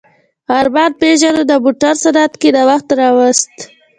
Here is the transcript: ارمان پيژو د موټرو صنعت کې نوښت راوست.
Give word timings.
ارمان 0.59 0.91
پيژو 0.99 1.31
د 1.49 1.51
موټرو 1.63 1.91
صنعت 2.03 2.33
کې 2.41 2.49
نوښت 2.55 2.87
راوست. 2.99 3.53